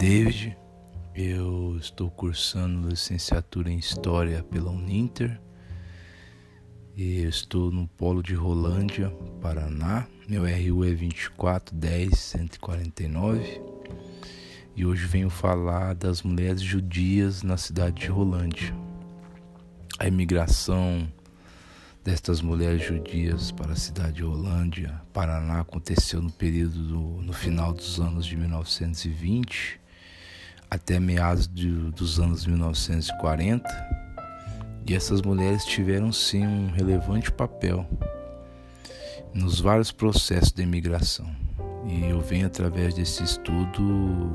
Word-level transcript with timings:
David, 0.00 0.56
eu 1.14 1.76
estou 1.78 2.10
cursando 2.10 2.88
licenciatura 2.88 3.70
em 3.70 3.76
História 3.76 4.42
pela 4.42 4.70
Uninter 4.70 5.38
e 6.96 7.20
estou 7.24 7.70
no 7.70 7.86
Polo 7.86 8.22
de 8.22 8.32
Rolândia, 8.32 9.10
Paraná. 9.42 10.06
Meu 10.26 10.44
RU 10.44 10.86
é 10.86 10.92
2410149 10.92 13.60
e 14.74 14.86
hoje 14.86 15.04
venho 15.04 15.28
falar 15.28 15.94
das 15.94 16.22
mulheres 16.22 16.62
judias 16.62 17.42
na 17.42 17.58
cidade 17.58 18.00
de 18.00 18.08
Rolândia. 18.08 18.74
A 19.98 20.08
imigração 20.08 21.12
destas 22.02 22.40
mulheres 22.40 22.82
judias 22.82 23.52
para 23.52 23.74
a 23.74 23.76
cidade 23.76 24.14
de 24.14 24.22
Rolândia, 24.22 24.98
Paraná, 25.12 25.60
aconteceu 25.60 26.22
no 26.22 26.32
período 26.32 26.82
do, 26.84 27.00
no 27.20 27.34
final 27.34 27.74
dos 27.74 28.00
anos 28.00 28.24
de 28.24 28.34
1920 28.34 29.78
até 30.70 31.00
meados 31.00 31.48
de, 31.48 31.70
dos 31.90 32.20
anos 32.20 32.46
1940. 32.46 33.64
E 34.86 34.94
essas 34.94 35.20
mulheres 35.22 35.64
tiveram 35.64 36.12
sim 36.12 36.46
um 36.46 36.70
relevante 36.70 37.30
papel 37.30 37.86
nos 39.34 39.60
vários 39.60 39.92
processos 39.92 40.52
de 40.52 40.62
imigração. 40.62 41.30
E 41.86 42.04
eu 42.04 42.20
venho 42.20 42.46
através 42.46 42.94
desse 42.94 43.22
estudo 43.22 44.32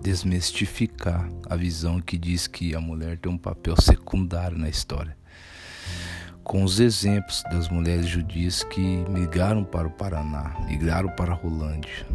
desmistificar 0.00 1.28
a 1.48 1.56
visão 1.56 2.00
que 2.00 2.18
diz 2.18 2.46
que 2.46 2.74
a 2.74 2.80
mulher 2.80 3.18
tem 3.18 3.30
um 3.30 3.38
papel 3.38 3.80
secundário 3.80 4.58
na 4.58 4.68
história 4.68 5.16
com 6.44 6.64
os 6.64 6.80
exemplos 6.80 7.42
das 7.44 7.68
mulheres 7.68 8.06
judias 8.06 8.64
que 8.64 8.80
migraram 9.08 9.64
para 9.64 9.86
o 9.86 9.90
Paraná, 9.90 10.56
migraram 10.66 11.08
para 11.10 11.32
a 11.32 11.34
Rolândia. 11.34 12.06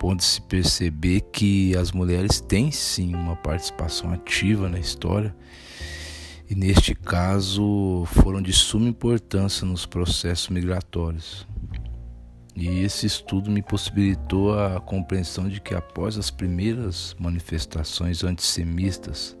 Pode-se 0.00 0.40
perceber 0.40 1.20
que 1.30 1.76
as 1.76 1.92
mulheres 1.92 2.40
têm 2.40 2.70
sim 2.70 3.14
uma 3.14 3.36
participação 3.36 4.10
ativa 4.10 4.66
na 4.66 4.78
história 4.78 5.36
e, 6.48 6.54
neste 6.54 6.94
caso, 6.94 8.06
foram 8.06 8.40
de 8.40 8.50
suma 8.50 8.88
importância 8.88 9.66
nos 9.66 9.84
processos 9.84 10.48
migratórios. 10.48 11.46
E 12.56 12.80
esse 12.80 13.04
estudo 13.04 13.50
me 13.50 13.60
possibilitou 13.60 14.58
a 14.58 14.80
compreensão 14.80 15.46
de 15.50 15.60
que, 15.60 15.74
após 15.74 16.16
as 16.16 16.30
primeiras 16.30 17.14
manifestações 17.18 18.24
antissemistas 18.24 19.36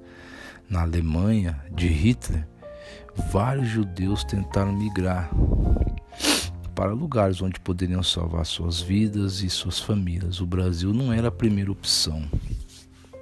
na 0.68 0.82
Alemanha 0.82 1.58
de 1.72 1.88
Hitler, 1.88 2.46
vários 3.32 3.66
judeus 3.66 4.24
tentaram 4.24 4.74
migrar 4.74 5.30
para 6.80 6.94
lugares 6.94 7.42
onde 7.42 7.60
poderiam 7.60 8.02
salvar 8.02 8.46
suas 8.46 8.80
vidas 8.80 9.42
e 9.42 9.50
suas 9.50 9.78
famílias. 9.78 10.40
O 10.40 10.46
Brasil 10.46 10.94
não 10.94 11.12
era 11.12 11.28
a 11.28 11.30
primeira 11.30 11.70
opção 11.70 12.26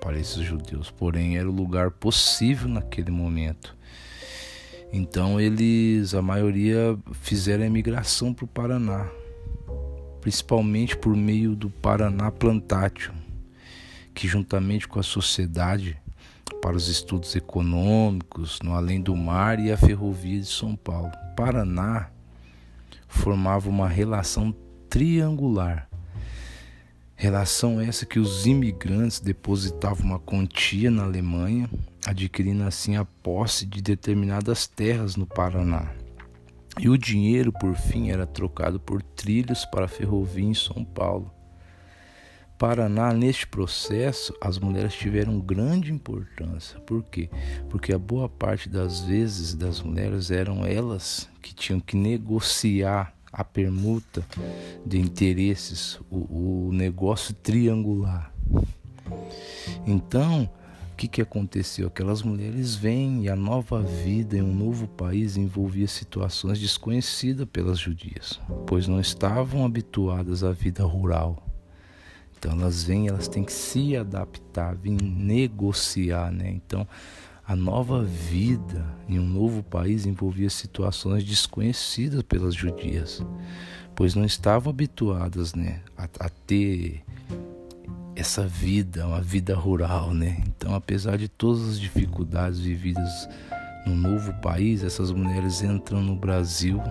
para 0.01 0.17
esses 0.17 0.45
judeus, 0.45 0.93
porém 0.93 1.37
era 1.37 1.51
o 1.51 1.53
lugar 1.53 1.91
possível 1.91 2.69
naquele 2.69 3.11
momento. 3.11 3.77
Então 4.93 5.41
eles, 5.41 6.15
a 6.15 6.23
maioria, 6.23 6.97
fizeram 7.15 7.65
a 7.65 7.67
imigração 7.67 8.33
para 8.33 8.45
o 8.45 8.47
Paraná, 8.47 9.09
principalmente 10.21 10.97
por 10.97 11.17
meio 11.17 11.57
do 11.57 11.69
Paraná 11.69 12.31
Plantation, 12.31 13.15
que 14.15 14.29
juntamente 14.29 14.87
com 14.87 15.01
a 15.01 15.03
sociedade 15.03 16.01
para 16.63 16.77
os 16.77 16.87
estudos 16.87 17.35
econômicos 17.35 18.61
no 18.63 18.73
além 18.73 19.01
do 19.01 19.17
mar 19.17 19.59
e 19.59 19.73
a 19.73 19.77
ferrovia 19.77 20.39
de 20.39 20.47
São 20.47 20.77
Paulo. 20.77 21.11
Paraná 21.37 22.13
formava 23.09 23.69
uma 23.69 23.89
relação 23.89 24.55
triangular. 24.89 25.89
Relação 27.17 27.81
essa 27.81 28.07
que 28.07 28.21
os 28.21 28.47
imigrantes 28.47 29.19
depositavam 29.19 30.05
uma 30.05 30.21
quantia 30.21 30.89
na 30.89 31.03
Alemanha, 31.03 31.69
adquirindo 32.07 32.63
assim 32.63 32.95
a 32.95 33.05
posse 33.05 33.67
de 33.67 33.83
determinadas 33.83 34.69
terras 34.69 35.17
no 35.17 35.27
Paraná. 35.27 35.91
E 36.79 36.89
o 36.89 36.97
dinheiro, 36.97 37.53
por 37.53 37.75
fim, 37.75 38.11
era 38.11 38.25
trocado 38.25 38.79
por 38.79 39.03
trilhos 39.03 39.65
para 39.65 39.87
a 39.87 39.89
ferrovia 39.89 40.45
em 40.45 40.55
São 40.55 40.85
Paulo. 40.85 41.35
Paraná, 42.57 43.13
neste 43.13 43.47
processo, 43.47 44.33
as 44.41 44.59
mulheres 44.59 44.95
tiveram 44.95 45.41
grande 45.41 45.93
importância. 45.93 46.79
Por 46.81 47.03
quê? 47.05 47.31
Porque 47.69 47.93
a 47.93 47.99
boa 47.99 48.29
parte 48.29 48.69
das 48.69 49.01
vezes 49.01 49.55
das 49.55 49.81
mulheres 49.81 50.31
eram 50.31 50.65
elas 50.65 51.29
tinham 51.59 51.81
que 51.81 51.97
negociar 51.97 53.15
a 53.33 53.45
permuta 53.45 54.25
de 54.85 54.99
interesses, 54.99 56.01
o, 56.11 56.69
o 56.69 56.73
negócio 56.73 57.35
triangular. 57.35 58.33
Então, 59.87 60.51
o 60.93 60.97
que, 60.97 61.07
que 61.07 61.23
aconteceu? 61.23 61.89
Aquelas 61.89 62.23
mulheres 62.23 62.75
vêm 62.75 63.25
e 63.25 63.29
a 63.29 63.37
nova 63.37 63.83
vida 63.83 64.37
em 64.37 64.43
um 64.43 64.55
novo 64.55 64.89
país 64.89 65.37
envolvia 65.37 65.87
situações 65.87 66.59
desconhecidas 66.59 67.47
pelas 67.53 67.79
judias, 67.79 68.41
pois 68.67 68.89
não 68.89 69.01
estavam 69.01 69.65
habituadas 69.65 70.43
à 70.43 70.51
vida 70.51 70.85
rural 70.85 71.49
então 72.39 72.53
elas 72.53 72.85
vêm, 72.85 73.09
elas 73.09 73.27
têm 73.27 73.43
que 73.43 73.53
se 73.53 73.97
adaptar, 73.97 74.77
vir 74.77 74.97
negociar, 75.03 76.31
né? 76.31 76.49
Então 76.51 76.87
a 77.49 77.57
nova 77.57 78.05
vida 78.05 78.85
em 79.09 79.19
um 79.19 79.27
novo 79.27 79.63
país 79.63 80.05
envolvia 80.05 80.51
situações 80.51 81.25
desconhecidas 81.25 82.23
pelas 82.23 82.55
judias, 82.55 83.25
pois 83.97 84.15
não 84.15 84.27
estavam 84.27 84.71
habituadas, 84.71 85.55
né, 85.55 85.81
a, 85.97 86.05
a 86.21 86.29
ter 86.29 87.03
essa 88.15 88.47
vida, 88.47 89.07
uma 89.07 89.23
vida 89.23 89.55
rural, 89.55 90.13
né? 90.13 90.43
Então, 90.47 90.75
apesar 90.75 91.17
de 91.17 91.29
todas 91.29 91.67
as 91.67 91.81
dificuldades 91.81 92.61
vividas 92.61 93.29
no 93.87 93.95
novo 93.95 94.35
país, 94.43 94.85
essas 94.85 95.11
mulheres 95.11 95.63
entram 95.63 96.03
no 96.03 96.15
Brasil 96.17 96.83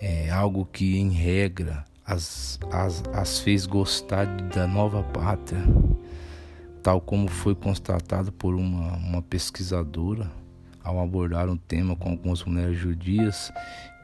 é 0.00 0.30
algo 0.30 0.66
que 0.66 0.98
em 0.98 1.10
regra 1.10 1.84
as, 2.06 2.58
as, 2.70 3.02
as 3.12 3.40
fez 3.40 3.64
gostar 3.64 4.26
da 4.26 4.66
nova 4.66 5.02
pátria, 5.02 5.62
tal 6.84 7.00
como 7.00 7.28
foi 7.28 7.54
constatado 7.54 8.30
por 8.30 8.54
uma, 8.54 8.92
uma 8.98 9.22
pesquisadora 9.22 10.30
ao 10.82 11.00
abordar 11.00 11.48
um 11.48 11.56
tema 11.56 11.96
com 11.96 12.10
algumas 12.10 12.44
mulheres 12.44 12.76
judias, 12.76 13.50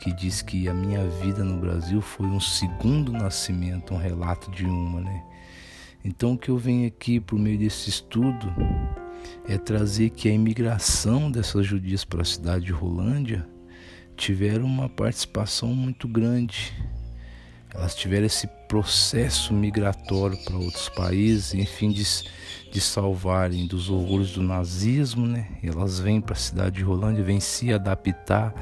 que 0.00 0.10
diz 0.10 0.40
que 0.40 0.66
a 0.66 0.72
minha 0.72 1.06
vida 1.06 1.44
no 1.44 1.60
Brasil 1.60 2.00
foi 2.00 2.26
um 2.26 2.40
segundo 2.40 3.12
nascimento, 3.12 3.92
um 3.92 3.98
relato 3.98 4.50
de 4.50 4.64
uma, 4.64 5.02
né? 5.02 5.22
Então 6.02 6.32
o 6.32 6.38
que 6.38 6.48
eu 6.48 6.56
venho 6.56 6.88
aqui 6.88 7.20
por 7.20 7.38
meio 7.38 7.58
desse 7.58 7.90
estudo 7.90 8.50
é 9.46 9.58
trazer 9.58 10.08
que 10.08 10.30
a 10.30 10.32
imigração 10.32 11.30
dessas 11.30 11.66
judias 11.66 12.02
para 12.02 12.22
a 12.22 12.24
cidade 12.24 12.64
de 12.64 12.72
Rolândia 12.72 13.46
tiveram 14.16 14.64
uma 14.64 14.88
participação 14.88 15.74
muito 15.74 16.08
grande 16.08 16.72
elas 17.74 17.94
tiveram 17.94 18.26
esse 18.26 18.46
processo 18.68 19.54
migratório 19.54 20.36
para 20.44 20.56
outros 20.56 20.88
países, 20.88 21.54
enfim, 21.54 21.90
de, 21.90 22.04
de 22.70 22.80
salvarem 22.80 23.66
dos 23.66 23.88
horrores 23.88 24.32
do 24.32 24.42
nazismo, 24.42 25.26
né? 25.26 25.48
Elas 25.62 25.98
vêm 25.98 26.20
para 26.20 26.34
a 26.34 26.38
cidade 26.38 26.76
de 26.76 26.82
Rolândia, 26.82 27.22
vêm 27.22 27.40
se 27.40 27.72
adaptar, 27.72 28.52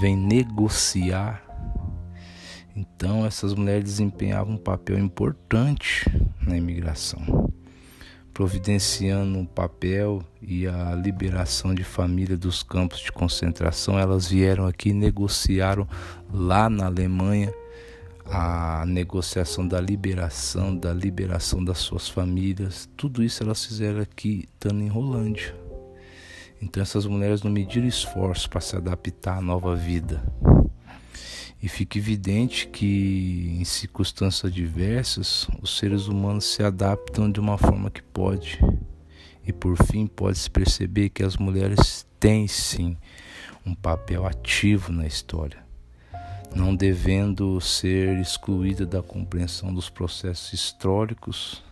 vêm 0.00 0.16
negociar. 0.16 1.44
Então, 2.74 3.24
essas 3.24 3.54
mulheres 3.54 3.84
desempenhavam 3.84 4.54
um 4.54 4.58
papel 4.58 4.98
importante 4.98 6.04
na 6.40 6.56
imigração, 6.56 7.52
providenciando 8.32 9.38
um 9.38 9.46
papel 9.46 10.22
e 10.42 10.66
a 10.66 10.94
liberação 10.94 11.74
de 11.74 11.82
família 11.82 12.36
dos 12.36 12.62
campos 12.62 13.00
de 13.00 13.10
concentração. 13.10 13.98
Elas 13.98 14.28
vieram 14.28 14.66
aqui 14.66 14.90
e 14.90 14.94
negociaram 14.94 15.88
lá 16.32 16.68
na 16.68 16.86
Alemanha 16.86 17.52
a 18.30 18.84
negociação 18.86 19.66
da 19.66 19.80
liberação, 19.80 20.76
da 20.76 20.92
liberação 20.92 21.64
das 21.64 21.78
suas 21.78 22.08
famílias, 22.08 22.88
tudo 22.96 23.22
isso 23.22 23.42
elas 23.42 23.64
fizeram 23.64 24.00
aqui, 24.00 24.48
estando 24.52 24.82
em 24.82 24.88
Rolândia. 24.88 25.54
Então 26.60 26.82
essas 26.82 27.06
mulheres 27.06 27.42
não 27.42 27.50
mediram 27.50 27.86
esforço 27.86 28.48
para 28.50 28.60
se 28.60 28.76
adaptar 28.76 29.38
à 29.38 29.40
nova 29.40 29.74
vida. 29.74 30.22
E 31.60 31.68
fica 31.68 31.98
evidente 31.98 32.68
que 32.68 33.56
em 33.58 33.64
circunstâncias 33.64 34.52
diversas 34.52 35.48
os 35.60 35.76
seres 35.78 36.06
humanos 36.06 36.44
se 36.44 36.62
adaptam 36.62 37.30
de 37.30 37.40
uma 37.40 37.56
forma 37.56 37.90
que 37.90 38.02
pode. 38.02 38.60
E 39.44 39.52
por 39.52 39.76
fim 39.84 40.06
pode-se 40.06 40.50
perceber 40.50 41.08
que 41.08 41.24
as 41.24 41.36
mulheres 41.36 42.06
têm 42.20 42.46
sim 42.46 42.96
um 43.64 43.74
papel 43.74 44.26
ativo 44.26 44.92
na 44.92 45.06
história 45.06 45.67
não 46.54 46.74
devendo 46.74 47.60
ser 47.60 48.18
excluída 48.20 48.86
da 48.86 49.02
compreensão 49.02 49.72
dos 49.72 49.88
processos 49.88 50.52
históricos 50.52 51.62